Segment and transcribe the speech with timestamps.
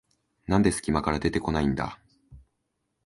[0.47, 1.99] なんですき間から出てこないんだ